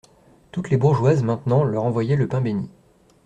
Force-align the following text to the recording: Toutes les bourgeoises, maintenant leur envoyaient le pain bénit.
Toutes 0.51 0.71
les 0.71 0.77
bourgeoises, 0.77 1.21
maintenant 1.21 1.63
leur 1.63 1.83
envoyaient 1.83 2.15
le 2.15 2.27
pain 2.27 2.41
bénit. 2.41 2.71